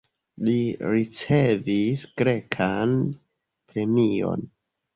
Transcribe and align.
Li 0.47 0.53
ricevis 0.93 2.07
grekan 2.23 2.97
premion. 3.71 4.51